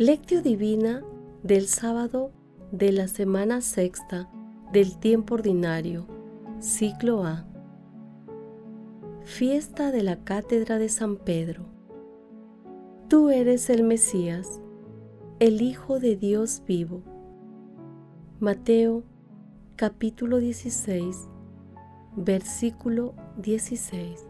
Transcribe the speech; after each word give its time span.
Lectio 0.00 0.40
Divina 0.40 1.04
del 1.42 1.66
sábado 1.66 2.32
de 2.72 2.90
la 2.90 3.06
semana 3.06 3.60
sexta 3.60 4.30
del 4.72 4.98
tiempo 4.98 5.34
ordinario, 5.34 6.06
ciclo 6.58 7.22
A. 7.22 7.44
Fiesta 9.24 9.90
de 9.90 10.02
la 10.02 10.24
Cátedra 10.24 10.78
de 10.78 10.88
San 10.88 11.18
Pedro. 11.18 11.66
Tú 13.10 13.28
eres 13.28 13.68
el 13.68 13.82
Mesías, 13.82 14.62
el 15.38 15.60
Hijo 15.60 16.00
de 16.00 16.16
Dios 16.16 16.62
vivo. 16.66 17.02
Mateo 18.38 19.04
capítulo 19.76 20.38
16, 20.38 21.28
versículo 22.16 23.12
16. 23.36 24.29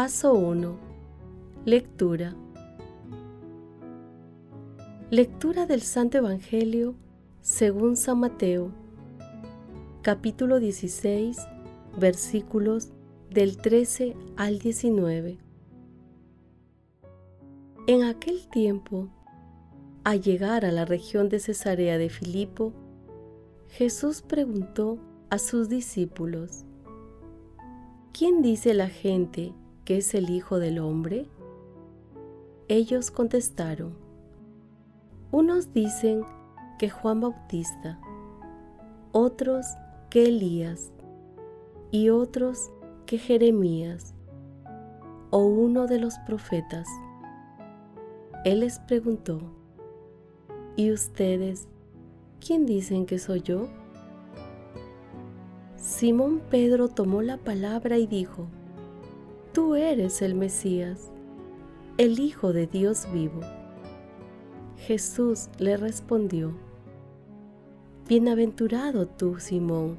Paso 0.00 0.32
1. 0.32 0.78
Lectura. 1.64 2.36
Lectura 5.10 5.66
del 5.66 5.82
Santo 5.82 6.18
Evangelio 6.18 6.94
según 7.40 7.96
San 7.96 8.20
Mateo, 8.20 8.70
capítulo 10.02 10.60
16, 10.60 11.38
versículos 11.98 12.92
del 13.28 13.56
13 13.56 14.14
al 14.36 14.60
19. 14.60 15.38
En 17.88 18.04
aquel 18.04 18.46
tiempo, 18.46 19.08
al 20.04 20.22
llegar 20.22 20.64
a 20.64 20.70
la 20.70 20.84
región 20.84 21.28
de 21.28 21.40
Cesarea 21.40 21.98
de 21.98 22.08
Filipo, 22.08 22.72
Jesús 23.66 24.22
preguntó 24.22 25.00
a 25.28 25.38
sus 25.38 25.68
discípulos, 25.68 26.62
¿quién 28.12 28.42
dice 28.42 28.74
la 28.74 28.88
gente 28.88 29.54
que 29.88 29.96
es 29.96 30.14
el 30.14 30.28
Hijo 30.28 30.58
del 30.58 30.80
Hombre? 30.80 31.24
Ellos 32.68 33.10
contestaron, 33.10 33.94
unos 35.32 35.72
dicen 35.72 36.26
que 36.78 36.90
Juan 36.90 37.22
Bautista, 37.22 37.98
otros 39.12 39.64
que 40.10 40.26
Elías 40.26 40.92
y 41.90 42.10
otros 42.10 42.70
que 43.06 43.16
Jeremías 43.16 44.14
o 45.30 45.46
uno 45.46 45.86
de 45.86 45.98
los 45.98 46.18
profetas. 46.18 46.86
Él 48.44 48.60
les 48.60 48.80
preguntó, 48.80 49.40
¿y 50.76 50.92
ustedes 50.92 51.66
quién 52.46 52.66
dicen 52.66 53.06
que 53.06 53.18
soy 53.18 53.40
yo? 53.40 53.68
Simón 55.76 56.42
Pedro 56.50 56.88
tomó 56.88 57.22
la 57.22 57.38
palabra 57.38 57.96
y 57.96 58.06
dijo, 58.06 58.48
Tú 59.52 59.74
eres 59.74 60.20
el 60.20 60.34
Mesías, 60.34 61.10
el 61.96 62.20
Hijo 62.20 62.52
de 62.52 62.66
Dios 62.66 63.08
vivo. 63.12 63.40
Jesús 64.76 65.48
le 65.58 65.76
respondió, 65.76 66.52
Bienaventurado 68.06 69.06
tú, 69.06 69.40
Simón, 69.40 69.96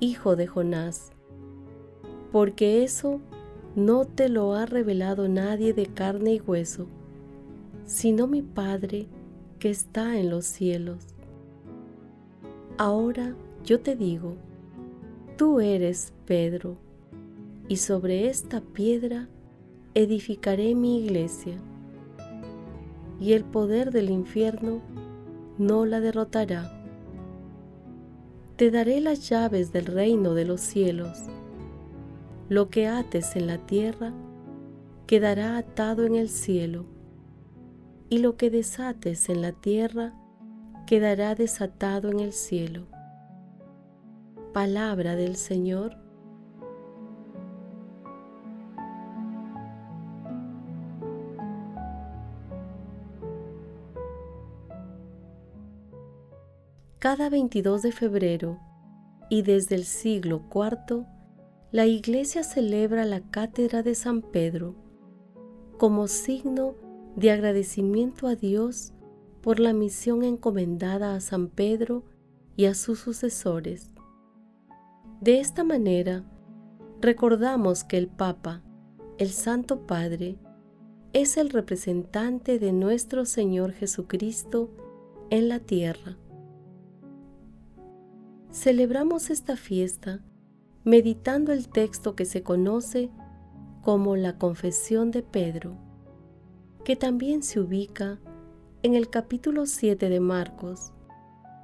hijo 0.00 0.36
de 0.36 0.46
Jonás, 0.46 1.10
porque 2.30 2.84
eso 2.84 3.20
no 3.74 4.04
te 4.04 4.28
lo 4.28 4.54
ha 4.54 4.64
revelado 4.64 5.28
nadie 5.28 5.72
de 5.72 5.86
carne 5.86 6.34
y 6.34 6.40
hueso, 6.40 6.86
sino 7.84 8.26
mi 8.26 8.42
Padre 8.42 9.08
que 9.58 9.70
está 9.70 10.18
en 10.18 10.30
los 10.30 10.44
cielos. 10.46 11.04
Ahora 12.76 13.34
yo 13.64 13.80
te 13.80 13.96
digo, 13.96 14.36
tú 15.36 15.60
eres 15.60 16.12
Pedro 16.26 16.76
y 17.68 17.76
sobre 17.76 18.28
esta 18.28 18.62
piedra 18.62 19.28
edificaré 19.94 20.74
mi 20.74 21.04
iglesia, 21.04 21.56
y 23.20 23.34
el 23.34 23.44
poder 23.44 23.90
del 23.90 24.10
infierno 24.10 24.80
no 25.58 25.84
la 25.84 26.00
derrotará. 26.00 26.72
Te 28.56 28.70
daré 28.70 29.00
las 29.00 29.28
llaves 29.28 29.70
del 29.70 29.86
reino 29.86 30.34
de 30.34 30.44
los 30.44 30.60
cielos. 30.60 31.18
Lo 32.48 32.70
que 32.70 32.86
ates 32.86 33.36
en 33.36 33.46
la 33.46 33.58
tierra 33.58 34.14
quedará 35.06 35.58
atado 35.58 36.06
en 36.06 36.14
el 36.14 36.30
cielo, 36.30 36.86
y 38.08 38.18
lo 38.18 38.36
que 38.36 38.50
desates 38.50 39.28
en 39.28 39.42
la 39.42 39.52
tierra 39.52 40.14
quedará 40.86 41.34
desatado 41.34 42.10
en 42.10 42.20
el 42.20 42.32
cielo. 42.32 42.86
Palabra 44.54 45.14
del 45.14 45.36
Señor 45.36 46.07
Cada 57.00 57.30
22 57.30 57.82
de 57.82 57.92
febrero 57.92 58.58
y 59.30 59.42
desde 59.42 59.76
el 59.76 59.84
siglo 59.84 60.42
IV, 60.52 61.06
la 61.70 61.86
Iglesia 61.86 62.42
celebra 62.42 63.04
la 63.04 63.20
Cátedra 63.20 63.84
de 63.84 63.94
San 63.94 64.20
Pedro 64.20 64.74
como 65.78 66.08
signo 66.08 66.74
de 67.14 67.30
agradecimiento 67.30 68.26
a 68.26 68.34
Dios 68.34 68.94
por 69.42 69.60
la 69.60 69.72
misión 69.72 70.24
encomendada 70.24 71.14
a 71.14 71.20
San 71.20 71.46
Pedro 71.46 72.02
y 72.56 72.64
a 72.64 72.74
sus 72.74 72.98
sucesores. 72.98 73.92
De 75.20 75.38
esta 75.38 75.62
manera, 75.62 76.24
recordamos 77.00 77.84
que 77.84 77.96
el 77.96 78.08
Papa, 78.08 78.64
el 79.18 79.28
Santo 79.28 79.86
Padre, 79.86 80.36
es 81.12 81.36
el 81.36 81.50
representante 81.50 82.58
de 82.58 82.72
nuestro 82.72 83.24
Señor 83.24 83.70
Jesucristo 83.70 84.74
en 85.30 85.48
la 85.48 85.60
tierra 85.60 86.18
celebramos 88.58 89.30
esta 89.30 89.56
fiesta 89.56 90.20
meditando 90.82 91.52
el 91.52 91.68
texto 91.68 92.16
que 92.16 92.24
se 92.24 92.42
conoce 92.42 93.08
como 93.82 94.16
la 94.16 94.36
Confesión 94.36 95.12
de 95.12 95.22
Pedro, 95.22 95.76
que 96.84 96.96
también 96.96 97.44
se 97.44 97.60
ubica 97.60 98.18
en 98.82 98.94
el 98.96 99.10
capítulo 99.10 99.66
7 99.66 100.08
de 100.08 100.18
Marcos, 100.18 100.92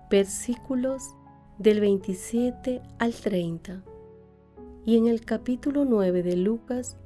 versículos 0.08 1.16
del 1.58 1.80
27 1.80 2.80
al 3.00 3.12
30, 3.12 3.82
y 4.84 4.96
en 4.96 5.08
el 5.08 5.24
capítulo 5.24 5.84
9 5.84 6.22
de 6.22 6.36
Lucas, 6.36 6.96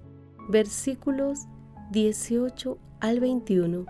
versículos 0.51 1.47
18 1.93 2.77
al 3.01 3.21
21. 3.21 3.87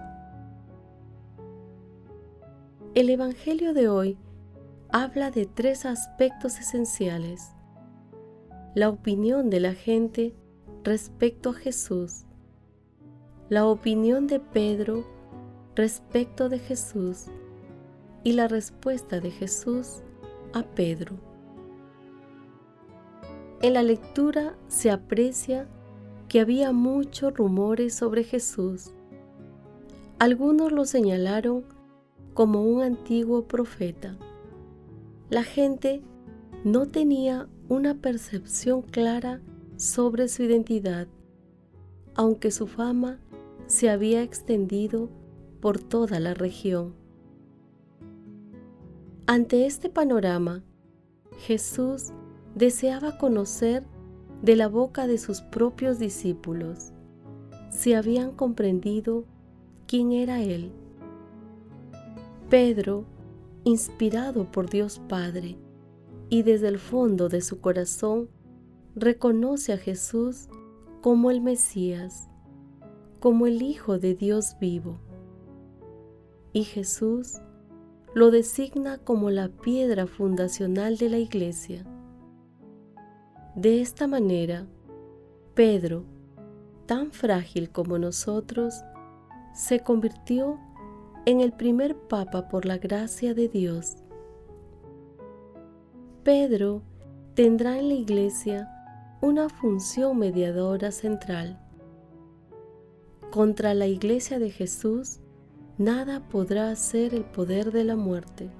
El 2.94 3.10
Evangelio 3.10 3.74
de 3.74 3.88
hoy 3.88 4.16
habla 4.90 5.30
de 5.30 5.44
tres 5.44 5.84
aspectos 5.84 6.58
esenciales. 6.58 7.52
La 8.74 8.88
opinión 8.88 9.50
de 9.50 9.60
la 9.60 9.74
gente 9.74 10.34
respecto 10.82 11.50
a 11.50 11.54
Jesús, 11.54 12.24
la 13.50 13.66
opinión 13.66 14.26
de 14.26 14.40
Pedro 14.40 15.04
respecto 15.74 16.48
de 16.48 16.58
Jesús 16.58 17.26
y 18.24 18.32
la 18.32 18.48
respuesta 18.48 19.20
de 19.20 19.30
Jesús 19.30 20.02
a 20.54 20.62
Pedro. 20.62 21.16
En 23.60 23.74
la 23.74 23.82
lectura 23.82 24.56
se 24.68 24.90
aprecia 24.90 25.68
que 26.28 26.40
había 26.40 26.72
muchos 26.72 27.34
rumores 27.34 27.94
sobre 27.94 28.24
Jesús. 28.24 28.92
Algunos 30.18 30.72
lo 30.72 30.86
señalaron 30.86 31.64
como 32.32 32.62
un 32.62 32.82
antiguo 32.82 33.46
profeta. 33.46 34.16
La 35.30 35.42
gente 35.42 36.02
no 36.64 36.86
tenía 36.86 37.48
una 37.68 37.94
percepción 37.94 38.80
clara 38.80 39.42
sobre 39.76 40.28
su 40.28 40.42
identidad, 40.42 41.06
aunque 42.14 42.50
su 42.50 42.66
fama 42.66 43.20
se 43.66 43.90
había 43.90 44.22
extendido 44.22 45.10
por 45.60 45.78
toda 45.78 46.18
la 46.18 46.32
región. 46.32 46.94
Ante 49.26 49.66
este 49.66 49.90
panorama, 49.90 50.64
Jesús 51.36 52.12
deseaba 52.54 53.18
conocer 53.18 53.84
de 54.42 54.56
la 54.56 54.68
boca 54.68 55.06
de 55.06 55.18
sus 55.18 55.42
propios 55.42 55.98
discípulos 55.98 56.92
si 57.68 57.92
habían 57.92 58.32
comprendido 58.32 59.24
quién 59.86 60.12
era 60.12 60.40
Él. 60.40 60.72
Pedro, 62.48 63.04
inspirado 63.68 64.50
por 64.50 64.70
Dios 64.70 65.00
Padre 65.08 65.58
y 66.30 66.42
desde 66.42 66.68
el 66.68 66.78
fondo 66.78 67.28
de 67.28 67.40
su 67.40 67.60
corazón, 67.60 68.28
reconoce 68.94 69.72
a 69.72 69.76
Jesús 69.78 70.48
como 71.02 71.30
el 71.30 71.40
Mesías, 71.40 72.28
como 73.20 73.46
el 73.46 73.62
Hijo 73.62 73.98
de 73.98 74.14
Dios 74.14 74.56
vivo. 74.60 74.98
Y 76.52 76.64
Jesús 76.64 77.40
lo 78.14 78.30
designa 78.30 78.98
como 78.98 79.30
la 79.30 79.48
piedra 79.48 80.06
fundacional 80.06 80.96
de 80.96 81.08
la 81.10 81.18
iglesia. 81.18 81.84
De 83.54 83.80
esta 83.80 84.06
manera, 84.06 84.66
Pedro, 85.54 86.04
tan 86.86 87.12
frágil 87.12 87.70
como 87.70 87.98
nosotros, 87.98 88.74
se 89.54 89.80
convirtió 89.80 90.58
en 91.26 91.40
el 91.40 91.52
primer 91.52 91.96
papa 91.96 92.48
por 92.48 92.64
la 92.64 92.78
gracia 92.78 93.34
de 93.34 93.48
Dios. 93.48 93.96
Pedro 96.22 96.82
tendrá 97.34 97.78
en 97.78 97.88
la 97.88 97.94
iglesia 97.94 98.68
una 99.20 99.48
función 99.48 100.18
mediadora 100.18 100.90
central. 100.92 101.58
Contra 103.30 103.74
la 103.74 103.86
iglesia 103.86 104.38
de 104.38 104.50
Jesús 104.50 105.20
nada 105.76 106.28
podrá 106.28 106.70
hacer 106.70 107.14
el 107.14 107.24
poder 107.24 107.72
de 107.72 107.84
la 107.84 107.96
muerte. 107.96 108.50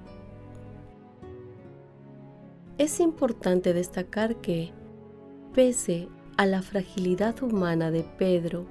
Es 2.77 2.99
importante 2.99 3.73
destacar 3.73 4.37
que, 4.37 4.71
pese 5.53 6.07
a 6.37 6.45
la 6.45 6.61
fragilidad 6.61 7.43
humana 7.43 7.91
de 7.91 8.03
Pedro, 8.17 8.65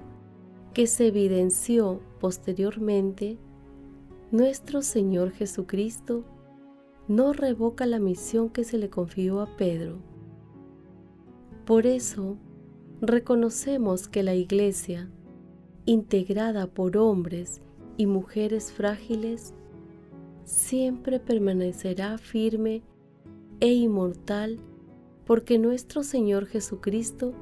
que 0.73 0.87
se 0.87 1.09
evidenció 1.09 2.01
posteriormente, 2.19 3.39
nuestro 4.31 4.83
Señor 4.83 5.31
Jesucristo 5.31 6.25
no 7.07 7.33
revoca 7.33 7.87
la 7.87 7.99
misión 7.99 8.51
que 8.51 8.63
se 8.63 8.77
le 8.77 8.91
confió 8.91 9.41
a 9.41 9.57
Pedro. 9.57 10.03
Por 11.65 11.87
eso, 11.87 12.37
reconocemos 13.01 14.07
que 14.07 14.23
la 14.23 14.35
Iglesia, 14.35 15.11
integrada 15.87 16.67
por 16.67 16.99
hombres 16.99 17.63
y 17.97 18.05
mujeres 18.05 18.71
frágiles, 18.71 19.55
siempre 20.45 21.21
permanecerá 21.21 22.19
firme 22.19 22.83
e 23.61 23.73
inmortal 23.73 24.61
porque 25.25 25.59
nuestro 25.59 26.03
Señor 26.03 26.47
Jesucristo 26.47 27.33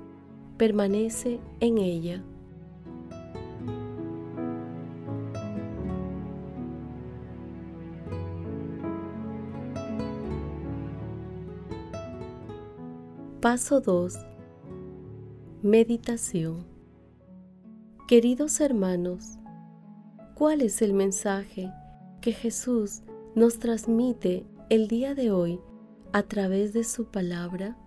permanece 0.56 1.40
en 1.58 1.78
ella. 1.78 2.24
Paso 13.48 13.80
2. 13.80 14.18
Meditación. 15.62 16.66
Queridos 18.08 18.60
hermanos, 18.60 19.38
¿cuál 20.34 20.62
es 20.62 20.82
el 20.82 20.92
mensaje 20.92 21.72
que 22.20 22.32
Jesús 22.32 23.02
nos 23.36 23.60
transmite 23.60 24.44
el 24.68 24.88
día 24.88 25.14
de 25.14 25.30
hoy 25.30 25.60
a 26.12 26.24
través 26.24 26.72
de 26.72 26.82
su 26.82 27.04
palabra? 27.04 27.78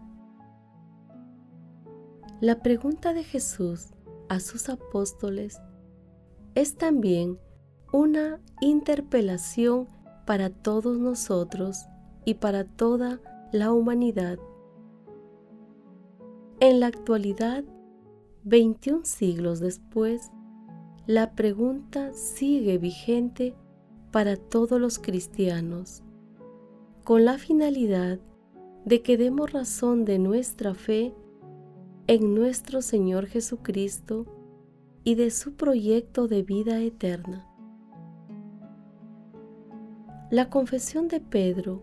La 2.40 2.64
pregunta 2.64 3.14
de 3.14 3.26
Jesús 3.26 3.90
a 4.30 4.40
sus 4.40 4.70
apóstoles 4.70 5.60
es 6.56 6.78
también 6.78 7.38
una 7.92 8.40
interpelación 8.62 9.90
para 10.26 10.52
todos 10.52 10.98
nosotros 10.98 11.86
y 12.24 12.36
para 12.36 12.64
toda 12.64 13.20
la 13.52 13.74
humanidad 13.74 14.40
en 16.60 16.80
la 16.80 16.88
actualidad, 16.88 17.64
21 18.44 19.06
siglos 19.06 19.60
después, 19.60 20.32
la 21.08 21.34
pregunta 21.34 22.14
sigue 22.14 22.78
vigente 22.78 23.56
para 24.12 24.36
todos 24.36 24.80
los 24.80 25.00
cristianos, 25.00 26.04
con 27.04 27.26
la 27.26 27.38
finalidad 27.38 28.20
de 28.86 29.02
que 29.02 29.18
demos 29.18 29.52
razón 29.54 30.06
de 30.06 30.20
nuestra 30.20 30.74
fe 30.74 31.14
en 32.08 32.36
nuestro 32.36 32.82
Señor 32.82 33.28
Jesucristo 33.28 34.26
y 35.04 35.16
de 35.16 35.32
su 35.32 35.54
proyecto 35.54 36.28
de 36.28 36.44
vida 36.44 36.82
eterna. 36.82 37.46
La 40.30 40.50
confesión 40.50 41.08
de 41.08 41.22
Pedro 41.22 41.82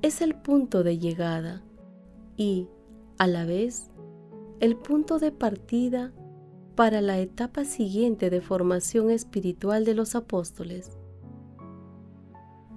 es 0.00 0.20
el 0.22 0.34
punto 0.34 0.82
de 0.82 0.98
llegada 0.98 1.62
y, 2.36 2.68
a 3.18 3.26
la 3.26 3.44
vez 3.44 3.90
el 4.60 4.76
punto 4.76 5.18
de 5.18 5.32
partida 5.32 6.12
para 6.74 7.00
la 7.00 7.18
etapa 7.18 7.64
siguiente 7.64 8.30
de 8.30 8.40
formación 8.40 9.10
espiritual 9.10 9.84
de 9.84 9.94
los 9.94 10.14
apóstoles. 10.14 10.96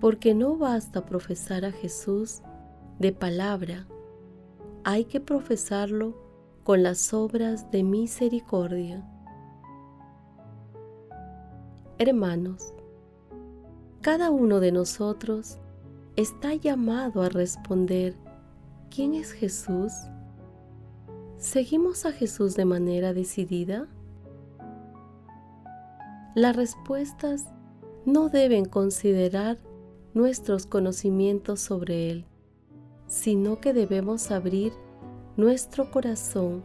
Porque 0.02 0.34
no 0.34 0.58
basta 0.58 1.06
profesar 1.06 1.64
a 1.66 1.72
Jesús 1.72 2.42
de 3.00 3.12
palabra, 3.12 3.88
hay 4.84 5.06
que 5.06 5.20
profesarlo 5.20 6.16
con 6.64 6.84
las 6.84 7.14
obras 7.14 7.70
de 7.72 7.84
misericordia. 7.84 9.08
Hermanos, 11.98 12.74
cada 14.02 14.30
uno 14.30 14.60
de 14.60 14.72
nosotros 14.72 15.60
está 16.16 16.54
llamado 16.54 17.22
a 17.22 17.30
responder, 17.30 18.16
¿quién 18.90 19.14
es 19.14 19.32
Jesús? 19.32 19.92
¿Seguimos 21.46 22.08
a 22.08 22.12
Jesús 22.12 22.56
de 22.56 22.66
manera 22.66 23.14
decidida? 23.14 23.88
Las 26.34 26.56
respuestas 26.56 27.46
no 28.04 28.30
deben 28.30 28.66
considerar 28.66 29.60
nuestros 30.16 30.66
conocimientos 30.66 31.60
sobre 31.60 32.10
Él, 32.10 32.26
sino 33.06 33.62
que 33.62 33.74
debemos 33.74 34.32
abrir 34.32 34.74
nuestro 35.38 35.92
corazón 35.92 36.64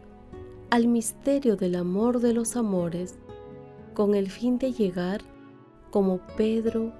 al 0.71 0.87
misterio 0.87 1.57
del 1.57 1.75
amor 1.75 2.19
de 2.19 2.33
los 2.33 2.55
amores, 2.55 3.19
con 3.93 4.15
el 4.15 4.31
fin 4.31 4.57
de 4.57 4.73
llegar, 4.73 5.21
como 5.91 6.21
Pedro, 6.37 6.91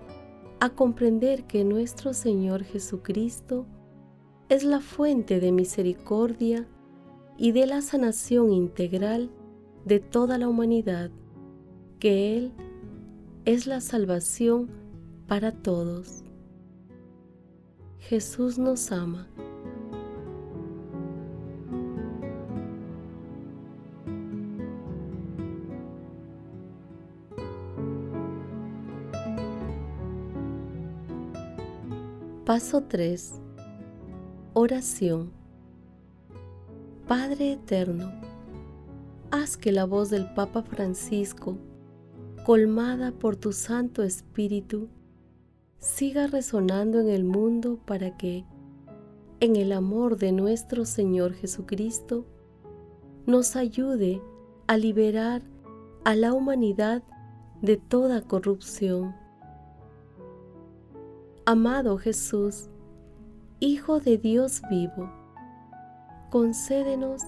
a 0.59 0.69
comprender 0.69 1.45
que 1.45 1.63
nuestro 1.63 2.13
Señor 2.13 2.63
Jesucristo 2.63 3.65
es 4.49 4.63
la 4.63 4.81
fuente 4.81 5.39
de 5.39 5.51
misericordia 5.51 6.67
y 7.41 7.53
de 7.53 7.65
la 7.65 7.81
sanación 7.81 8.53
integral 8.53 9.31
de 9.83 9.99
toda 9.99 10.37
la 10.37 10.47
humanidad, 10.47 11.09
que 11.97 12.37
Él 12.37 12.51
es 13.45 13.65
la 13.65 13.81
salvación 13.81 14.69
para 15.27 15.51
todos. 15.51 16.23
Jesús 17.97 18.59
nos 18.59 18.91
ama. 18.91 19.27
Paso 32.45 32.83
3. 32.83 33.33
Oración. 34.53 35.40
Padre 37.11 37.51
Eterno, 37.51 38.09
haz 39.31 39.57
que 39.57 39.73
la 39.73 39.83
voz 39.83 40.09
del 40.09 40.33
Papa 40.33 40.61
Francisco, 40.61 41.57
colmada 42.45 43.11
por 43.11 43.35
tu 43.35 43.51
Santo 43.51 44.01
Espíritu, 44.01 44.87
siga 45.77 46.27
resonando 46.27 47.01
en 47.01 47.09
el 47.09 47.25
mundo 47.25 47.81
para 47.85 48.15
que, 48.15 48.45
en 49.41 49.57
el 49.57 49.73
amor 49.73 50.19
de 50.19 50.31
nuestro 50.31 50.85
Señor 50.85 51.33
Jesucristo, 51.33 52.25
nos 53.25 53.57
ayude 53.57 54.21
a 54.67 54.77
liberar 54.77 55.41
a 56.05 56.15
la 56.15 56.31
humanidad 56.31 57.03
de 57.61 57.75
toda 57.75 58.21
corrupción. 58.21 59.13
Amado 61.45 61.97
Jesús, 61.97 62.69
Hijo 63.59 63.99
de 63.99 64.17
Dios 64.17 64.61
vivo, 64.69 65.20
concédenos 66.31 67.23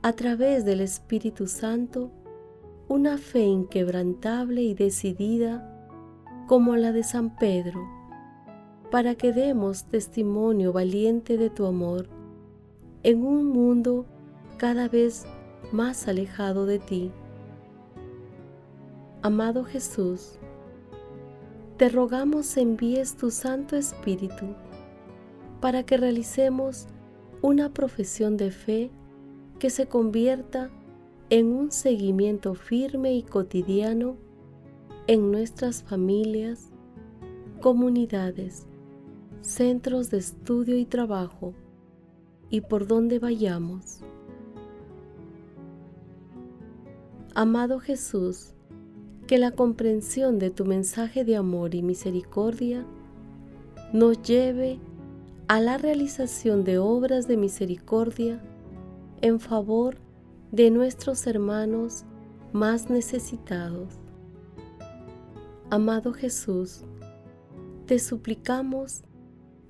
a 0.00 0.14
través 0.14 0.64
del 0.64 0.80
Espíritu 0.80 1.46
Santo 1.46 2.10
una 2.88 3.18
fe 3.18 3.42
inquebrantable 3.42 4.62
y 4.62 4.72
decidida 4.72 5.86
como 6.48 6.74
la 6.76 6.90
de 6.90 7.02
San 7.02 7.36
Pedro, 7.36 7.86
para 8.90 9.14
que 9.14 9.34
demos 9.34 9.84
testimonio 9.84 10.72
valiente 10.72 11.36
de 11.36 11.50
tu 11.50 11.66
amor 11.66 12.08
en 13.02 13.26
un 13.26 13.46
mundo 13.46 14.06
cada 14.56 14.88
vez 14.88 15.26
más 15.70 16.08
alejado 16.08 16.64
de 16.64 16.78
ti. 16.78 17.12
Amado 19.20 19.64
Jesús, 19.64 20.38
te 21.76 21.90
rogamos 21.90 22.56
envíes 22.56 23.16
tu 23.16 23.30
Santo 23.30 23.76
Espíritu 23.76 24.46
para 25.60 25.82
que 25.82 25.98
realicemos 25.98 26.88
una 27.42 27.72
profesión 27.72 28.36
de 28.36 28.50
fe 28.50 28.90
que 29.58 29.70
se 29.70 29.86
convierta 29.86 30.70
en 31.30 31.46
un 31.52 31.70
seguimiento 31.70 32.54
firme 32.54 33.14
y 33.14 33.22
cotidiano 33.22 34.16
en 35.06 35.30
nuestras 35.30 35.82
familias, 35.82 36.70
comunidades, 37.60 38.66
centros 39.40 40.10
de 40.10 40.18
estudio 40.18 40.76
y 40.76 40.84
trabajo 40.84 41.54
y 42.50 42.62
por 42.62 42.86
donde 42.86 43.18
vayamos. 43.18 44.00
Amado 47.34 47.78
Jesús, 47.78 48.54
que 49.26 49.38
la 49.38 49.52
comprensión 49.52 50.40
de 50.40 50.50
tu 50.50 50.64
mensaje 50.64 51.24
de 51.24 51.36
amor 51.36 51.74
y 51.76 51.82
misericordia 51.82 52.84
nos 53.92 54.20
lleve 54.22 54.80
a 55.50 55.58
la 55.58 55.78
realización 55.78 56.62
de 56.62 56.78
obras 56.78 57.26
de 57.26 57.36
misericordia 57.36 58.40
en 59.20 59.40
favor 59.40 59.96
de 60.52 60.70
nuestros 60.70 61.26
hermanos 61.26 62.04
más 62.52 62.88
necesitados. 62.88 63.98
Amado 65.68 66.12
Jesús, 66.12 66.84
te 67.86 67.98
suplicamos, 67.98 69.02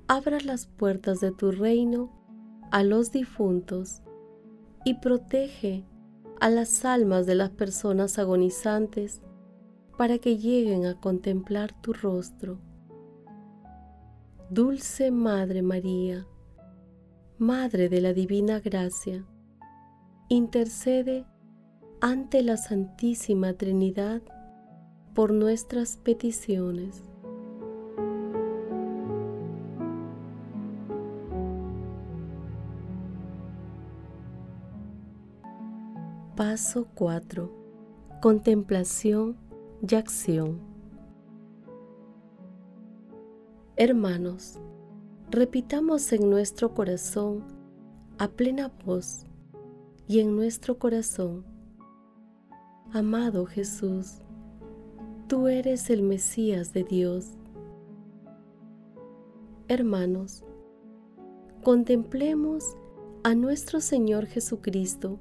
abra 0.06 0.38
las 0.40 0.66
puertas 0.66 1.18
de 1.20 1.32
tu 1.32 1.50
reino 1.50 2.12
a 2.70 2.82
los 2.82 3.10
difuntos 3.10 4.02
y 4.84 4.96
protege 5.00 5.86
a 6.40 6.50
las 6.50 6.84
almas 6.84 7.24
de 7.24 7.36
las 7.36 7.48
personas 7.48 8.18
agonizantes 8.18 9.22
para 9.96 10.18
que 10.18 10.36
lleguen 10.36 10.84
a 10.84 11.00
contemplar 11.00 11.72
tu 11.80 11.94
rostro. 11.94 12.58
Dulce 14.52 15.12
Madre 15.12 15.62
María, 15.62 16.26
Madre 17.38 17.88
de 17.88 18.00
la 18.00 18.12
Divina 18.12 18.58
Gracia, 18.58 19.24
intercede 20.28 21.24
ante 22.00 22.42
la 22.42 22.56
Santísima 22.56 23.52
Trinidad 23.52 24.22
por 25.14 25.32
nuestras 25.32 25.98
peticiones. 25.98 27.04
Paso 36.34 36.88
4. 36.96 38.18
Contemplación 38.20 39.36
y 39.88 39.94
acción. 39.94 40.69
Hermanos, 43.82 44.58
repitamos 45.30 46.12
en 46.12 46.28
nuestro 46.28 46.74
corazón 46.74 47.42
a 48.18 48.28
plena 48.28 48.70
voz 48.84 49.24
y 50.06 50.20
en 50.20 50.36
nuestro 50.36 50.78
corazón, 50.78 51.46
Amado 52.92 53.46
Jesús, 53.46 54.18
tú 55.28 55.48
eres 55.48 55.88
el 55.88 56.02
Mesías 56.02 56.74
de 56.74 56.84
Dios. 56.84 57.38
Hermanos, 59.66 60.44
contemplemos 61.62 62.76
a 63.22 63.34
nuestro 63.34 63.80
Señor 63.80 64.26
Jesucristo 64.26 65.18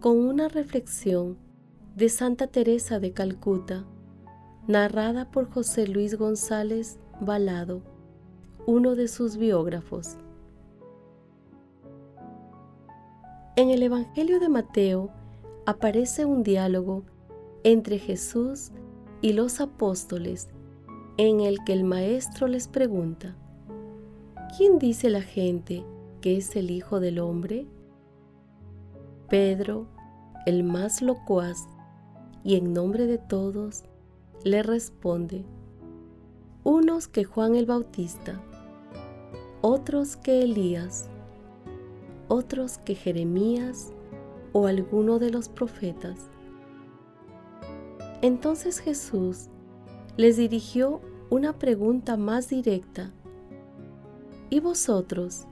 con 0.00 0.18
una 0.18 0.48
reflexión 0.48 1.38
de 1.94 2.08
Santa 2.08 2.48
Teresa 2.48 2.98
de 2.98 3.12
Calcuta, 3.12 3.86
narrada 4.66 5.30
por 5.30 5.48
José 5.48 5.86
Luis 5.86 6.16
González 6.16 6.98
Balado, 7.20 7.82
uno 8.66 8.94
de 8.94 9.08
sus 9.08 9.38
biógrafos. 9.38 10.16
En 13.56 13.70
el 13.70 13.82
Evangelio 13.82 14.38
de 14.38 14.48
Mateo 14.48 15.10
aparece 15.66 16.24
un 16.24 16.44
diálogo 16.44 17.02
entre 17.64 17.98
Jesús 17.98 18.70
y 19.20 19.32
los 19.32 19.60
apóstoles 19.60 20.48
en 21.16 21.40
el 21.40 21.58
que 21.64 21.72
el 21.72 21.82
Maestro 21.82 22.46
les 22.46 22.68
pregunta, 22.68 23.34
¿quién 24.56 24.78
dice 24.78 25.10
la 25.10 25.22
gente 25.22 25.84
que 26.20 26.36
es 26.36 26.54
el 26.54 26.70
Hijo 26.70 27.00
del 27.00 27.18
Hombre? 27.18 27.66
Pedro, 29.28 29.88
el 30.46 30.62
más 30.62 31.02
locuaz, 31.02 31.66
y 32.44 32.54
en 32.54 32.72
nombre 32.72 33.08
de 33.08 33.18
todos, 33.18 33.82
le 34.44 34.62
responde, 34.62 35.44
unos 36.68 37.08
que 37.08 37.24
Juan 37.24 37.56
el 37.56 37.64
Bautista, 37.64 38.38
otros 39.62 40.16
que 40.18 40.42
Elías, 40.42 41.08
otros 42.28 42.76
que 42.76 42.94
Jeremías 42.94 43.94
o 44.52 44.66
alguno 44.66 45.18
de 45.18 45.30
los 45.30 45.48
profetas. 45.48 46.28
Entonces 48.20 48.80
Jesús 48.80 49.46
les 50.18 50.36
dirigió 50.36 51.00
una 51.30 51.58
pregunta 51.58 52.18
más 52.18 52.50
directa. 52.50 53.14
¿Y 54.50 54.60
vosotros? 54.60 55.46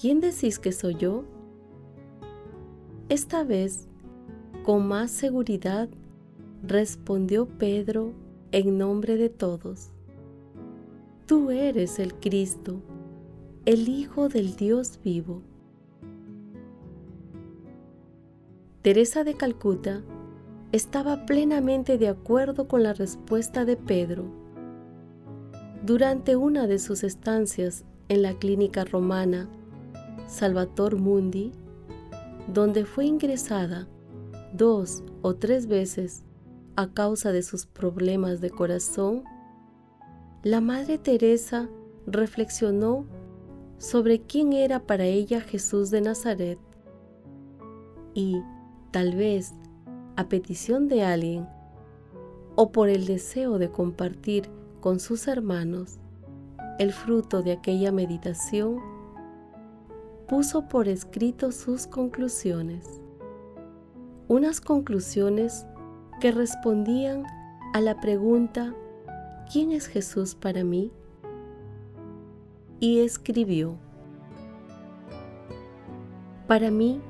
¿Quién 0.00 0.20
decís 0.20 0.60
que 0.60 0.70
soy 0.70 0.94
yo? 0.94 1.24
Esta 3.08 3.42
vez, 3.42 3.88
con 4.62 4.86
más 4.86 5.10
seguridad, 5.10 5.88
respondió 6.62 7.46
Pedro 7.46 8.12
en 8.52 8.78
nombre 8.78 9.16
de 9.16 9.28
todos. 9.28 9.90
Tú 11.30 11.52
eres 11.52 12.00
el 12.00 12.14
Cristo, 12.14 12.82
el 13.64 13.88
Hijo 13.88 14.28
del 14.28 14.56
Dios 14.56 14.98
vivo. 15.04 15.42
Teresa 18.82 19.22
de 19.22 19.34
Calcuta 19.34 20.02
estaba 20.72 21.26
plenamente 21.26 21.98
de 21.98 22.08
acuerdo 22.08 22.66
con 22.66 22.82
la 22.82 22.94
respuesta 22.94 23.64
de 23.64 23.76
Pedro. 23.76 24.24
Durante 25.86 26.34
una 26.34 26.66
de 26.66 26.80
sus 26.80 27.04
estancias 27.04 27.84
en 28.08 28.22
la 28.22 28.34
clínica 28.34 28.84
romana 28.84 29.48
Salvator 30.26 30.98
Mundi, 30.98 31.52
donde 32.52 32.84
fue 32.84 33.04
ingresada 33.04 33.86
dos 34.52 35.04
o 35.22 35.36
tres 35.36 35.68
veces 35.68 36.24
a 36.74 36.92
causa 36.92 37.30
de 37.30 37.44
sus 37.44 37.66
problemas 37.66 38.40
de 38.40 38.50
corazón, 38.50 39.22
la 40.42 40.62
Madre 40.62 40.96
Teresa 40.96 41.68
reflexionó 42.06 43.04
sobre 43.76 44.22
quién 44.22 44.54
era 44.54 44.80
para 44.80 45.04
ella 45.04 45.42
Jesús 45.42 45.90
de 45.90 46.00
Nazaret 46.00 46.58
y, 48.14 48.40
tal 48.90 49.16
vez, 49.16 49.52
a 50.16 50.28
petición 50.28 50.88
de 50.88 51.04
alguien 51.04 51.46
o 52.56 52.72
por 52.72 52.88
el 52.88 53.04
deseo 53.04 53.58
de 53.58 53.70
compartir 53.70 54.48
con 54.80 54.98
sus 54.98 55.28
hermanos 55.28 55.98
el 56.78 56.94
fruto 56.94 57.42
de 57.42 57.52
aquella 57.52 57.92
meditación, 57.92 58.78
puso 60.26 60.68
por 60.68 60.88
escrito 60.88 61.52
sus 61.52 61.86
conclusiones. 61.86 63.02
Unas 64.26 64.62
conclusiones 64.62 65.66
que 66.18 66.32
respondían 66.32 67.24
a 67.74 67.82
la 67.82 68.00
pregunta 68.00 68.74
¿quién 69.52 69.72
es 69.72 69.86
Jesús 69.86 70.34
para 70.34 70.62
mí? 70.62 70.92
Y 72.78 73.00
escribió, 73.00 73.76
Para 76.46 76.70
mí, 76.70 77.00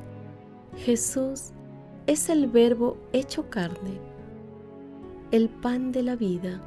Jesús 0.76 1.50
es 2.06 2.28
el 2.28 2.46
verbo 2.46 2.96
hecho 3.12 3.48
carne, 3.50 4.00
el 5.30 5.48
pan 5.48 5.92
de 5.92 6.02
la 6.02 6.16
vida, 6.16 6.60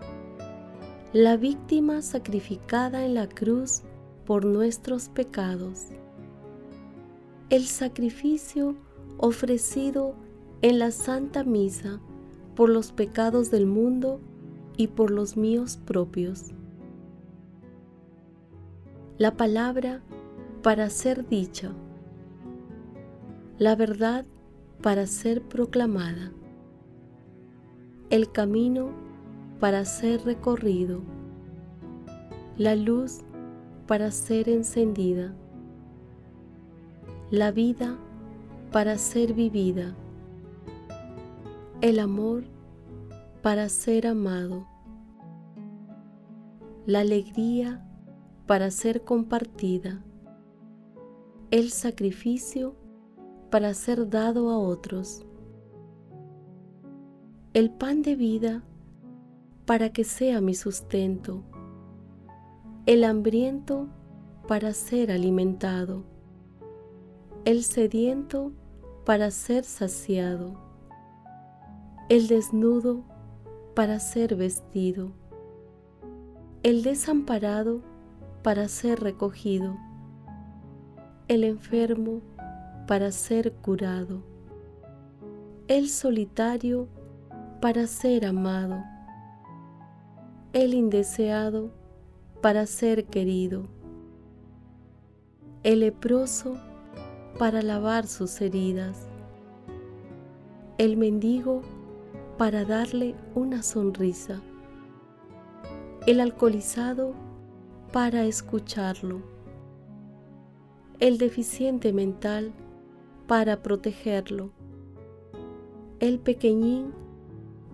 la 1.11 1.37
víctima 1.37 2.01
sacrificada 2.01 3.05
en 3.05 3.15
la 3.15 3.27
cruz 3.27 3.81
por 4.25 4.45
nuestros 4.45 5.09
pecados. 5.09 5.87
El 7.49 7.65
sacrificio 7.65 8.75
ofrecido 9.17 10.15
en 10.61 10.79
la 10.79 10.91
Santa 10.91 11.43
Misa 11.43 11.99
por 12.55 12.69
los 12.69 12.91
pecados 12.91 13.51
del 13.51 13.65
mundo 13.65 14.19
y 14.77 14.87
por 14.87 15.11
los 15.11 15.37
míos 15.37 15.79
propios. 15.85 16.51
La 19.17 19.37
palabra 19.37 20.01
para 20.63 20.89
ser 20.89 21.27
dicha. 21.27 21.71
La 23.59 23.75
verdad 23.75 24.25
para 24.81 25.05
ser 25.07 25.41
proclamada. 25.41 26.31
El 28.09 28.31
camino 28.31 28.89
para 29.59 29.85
ser 29.85 30.25
recorrido. 30.25 31.01
La 32.57 32.75
luz 32.75 33.21
para 33.87 34.11
ser 34.11 34.49
encendida. 34.49 35.33
La 37.31 37.51
vida 37.51 37.97
para 38.71 38.97
ser 38.97 39.33
vivida. 39.33 39.95
El 41.81 41.99
amor 41.99 42.43
para 43.43 43.67
ser 43.67 44.07
amado. 44.07 44.65
La 46.85 47.01
alegría 47.01 47.85
para 48.47 48.71
ser 48.71 49.03
compartida. 49.03 50.01
El 51.51 51.69
sacrificio 51.69 52.77
para 53.51 53.73
ser 53.73 54.09
dado 54.09 54.49
a 54.49 54.57
otros. 54.57 55.25
El 57.53 57.69
pan 57.69 58.01
de 58.01 58.15
vida 58.15 58.63
para 59.65 59.91
que 59.91 60.05
sea 60.05 60.39
mi 60.39 60.53
sustento. 60.55 61.43
El 62.85 63.03
hambriento 63.03 63.89
para 64.47 64.71
ser 64.71 65.11
alimentado. 65.11 66.05
El 67.43 67.65
sediento 67.65 68.53
para 69.03 69.31
ser 69.31 69.65
saciado. 69.65 70.53
El 72.07 72.29
desnudo 72.29 73.03
para 73.73 73.99
ser 73.99 74.35
vestido, 74.35 75.11
el 76.61 76.83
desamparado 76.83 77.81
para 78.43 78.67
ser 78.67 78.99
recogido, 78.99 79.75
el 81.27 81.43
enfermo 81.43 82.21
para 82.87 83.11
ser 83.11 83.51
curado, 83.53 84.21
el 85.67 85.89
solitario 85.89 86.87
para 87.61 87.87
ser 87.87 88.25
amado, 88.25 88.83
el 90.53 90.75
indeseado 90.75 91.71
para 92.41 92.67
ser 92.67 93.05
querido, 93.05 93.63
el 95.63 95.79
leproso 95.79 96.57
para 97.39 97.63
lavar 97.63 98.05
sus 98.05 98.39
heridas, 98.39 99.07
el 100.77 100.95
mendigo 100.95 101.63
para 102.37 102.65
darle 102.65 103.15
una 103.35 103.61
sonrisa, 103.61 104.41
el 106.07 106.19
alcoholizado 106.19 107.13
para 107.91 108.25
escucharlo, 108.25 109.21
el 110.99 111.17
deficiente 111.17 111.93
mental 111.93 112.51
para 113.27 113.61
protegerlo, 113.61 114.51
el 115.99 116.19
pequeñín 116.19 116.91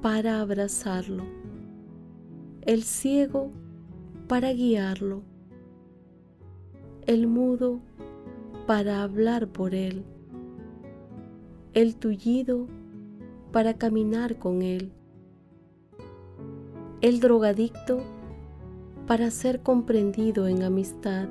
para 0.02 0.42
abrazarlo, 0.42 1.24
el 2.62 2.84
ciego 2.84 3.52
para 4.28 4.52
guiarlo, 4.52 5.24
el 7.08 7.28
mudo 7.28 7.80
para 8.68 9.04
hablar 9.04 9.48
por 9.48 9.74
él, 9.74 10.04
el 11.74 11.96
tullido 11.96 12.68
para 13.52 13.74
caminar 13.74 14.38
con 14.38 14.62
Él. 14.62 14.92
El 17.02 17.20
drogadicto 17.20 18.04
para 19.08 19.32
ser 19.32 19.62
comprendido 19.62 20.48
en 20.48 20.64
amistad. 20.64 21.28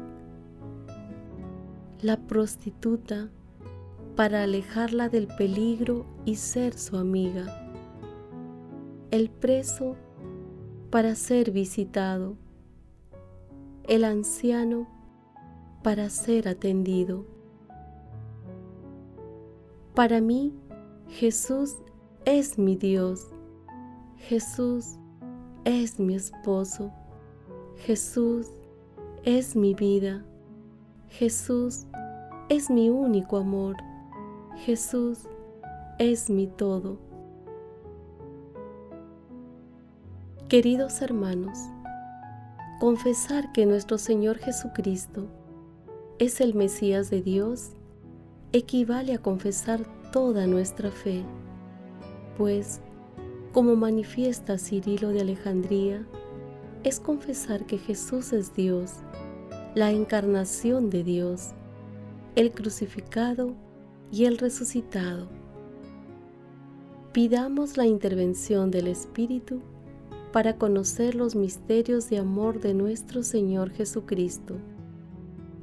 La 2.01 2.17
prostituta 2.17 3.31
para 4.17 4.43
alejarla 4.43 5.09
del 5.09 5.29
peligro 5.29 6.07
y 6.25 6.37
ser 6.37 6.77
su 6.77 6.97
amiga. 6.97 7.73
El 9.11 9.31
preso 9.31 9.95
para 10.91 11.15
ser 11.15 11.53
visitado. 11.53 12.37
El 13.85 14.05
anciano 14.05 14.89
para 15.83 16.11
ser 16.11 16.49
atendido. 16.49 17.25
Para 19.95 20.21
mí, 20.21 20.53
Jesús 21.09 21.77
es 22.29 22.59
mi 22.59 22.77
Dios. 22.77 23.27
Jesús 24.19 24.99
es 25.65 25.99
mi 25.99 26.15
esposo. 26.15 26.93
Jesús 27.79 28.49
es 29.25 29.57
mi 29.57 29.73
vida. 29.73 30.23
Jesús 31.09 31.87
es 32.51 32.69
mi 32.69 32.91
único 32.91 33.39
amor. 33.39 33.77
Jesús 34.59 35.21
es 35.99 36.29
mi 36.29 36.47
todo. 36.49 36.99
Queridos 40.51 41.01
hermanos, 41.01 41.59
confesar 42.79 43.53
que 43.53 43.65
nuestro 43.65 43.97
Señor 43.97 44.37
Jesucristo 44.37 45.29
es 46.19 46.43
el 46.43 46.55
Mesías 46.55 47.09
de 47.09 47.23
Dios 47.23 47.71
equivale 48.53 49.15
a 49.15 49.19
confesar 49.19 49.81
toda 50.13 50.47
nuestra 50.47 50.91
fe 50.91 51.25
pues, 52.39 52.81
como 53.53 53.75
manifiesta 53.75 54.57
Cirilo 54.57 55.09
de 55.09 55.21
Alejandría, 55.21 56.07
es 56.85 57.01
confesar 57.01 57.67
que 57.67 57.77
Jesús 57.77 58.33
es 58.33 58.55
Dios, 58.55 58.93
la 59.75 59.91
encarnación 59.91 60.89
de 60.89 61.03
Dios, 61.03 61.51
el 62.37 62.53
crucificado 62.53 63.55
y 64.13 64.27
el 64.27 64.39
resucitado. 64.39 65.29
Pidamos 67.13 67.77
la 67.77 67.87
intervención 67.87 68.71
del 68.71 68.87
Espíritu 68.87 69.61
para 70.33 70.57
conocer 70.57 71.17
los 71.17 71.35
misterios 71.35 72.09
de 72.09 72.19
amor 72.19 72.61
de 72.61 72.75
nuestro 72.75 73.25
Señor 73.25 73.71
Jesucristo 73.71 74.55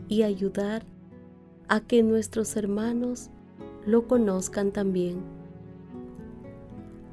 y 0.09 0.23
ayudar 0.23 0.83
a 1.69 1.79
que 1.79 2.03
nuestros 2.03 2.57
hermanos 2.57 3.29
lo 3.85 4.07
conozcan 4.07 4.71
también 4.71 5.34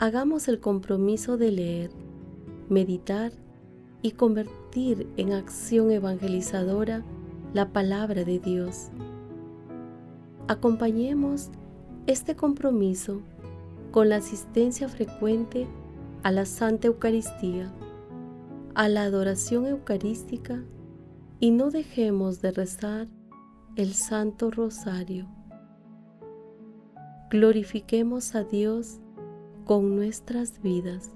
hagamos 0.03 0.49
el 0.49 0.59
compromiso 0.59 1.37
de 1.37 1.53
leer, 1.53 1.91
meditar 2.69 3.31
y 4.03 4.11
convertir 4.11 5.07
en 5.17 5.33
acción 5.33 5.93
evangelizadora 5.93 7.05
la 7.55 7.73
palabra 7.73 8.25
de 8.25 8.41
Dios. 8.41 8.89
Acompañemos 10.49 11.51
este 12.09 12.35
compromiso 12.35 13.23
con 13.93 14.09
la 14.09 14.17
asistencia 14.17 14.89
frecuente 14.89 15.69
a 16.25 16.33
la 16.33 16.47
Santa 16.47 16.89
Eucaristía, 16.89 17.73
a 18.75 18.89
la 18.89 19.05
adoración 19.05 19.67
eucarística 19.67 20.65
y 21.39 21.53
no 21.53 21.71
dejemos 21.71 22.43
de 22.43 22.51
rezar 22.51 23.07
el 23.77 23.95
Santo 23.95 24.51
Rosario. 24.51 25.29
Glorifiquemos 27.31 28.35
a 28.35 28.43
Dios 28.43 29.02
con 29.65 29.97
nuestras 29.97 30.61
vidas. 30.63 31.13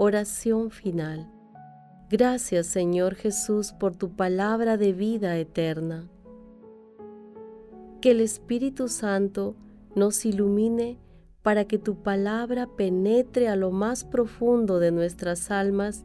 Oración 0.00 0.70
final. 0.70 1.28
Gracias 2.08 2.68
Señor 2.68 3.16
Jesús 3.16 3.72
por 3.72 3.96
tu 3.96 4.10
palabra 4.14 4.76
de 4.76 4.92
vida 4.92 5.36
eterna. 5.36 6.08
Que 8.00 8.12
el 8.12 8.20
Espíritu 8.20 8.88
Santo 8.88 9.56
nos 9.96 10.24
ilumine 10.24 10.98
para 11.42 11.64
que 11.64 11.78
tu 11.78 11.96
palabra 12.02 12.68
penetre 12.68 13.48
a 13.48 13.56
lo 13.56 13.72
más 13.72 14.04
profundo 14.04 14.78
de 14.78 14.92
nuestras 14.92 15.50
almas 15.50 16.04